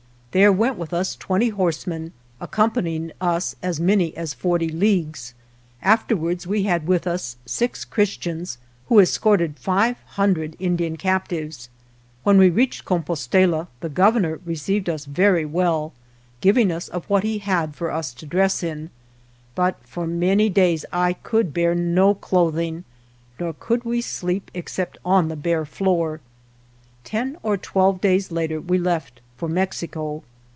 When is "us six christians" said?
7.05-8.57